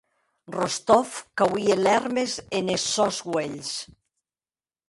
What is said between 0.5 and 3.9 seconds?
Rostov qu’auie lèrmes enes sòns uelhs.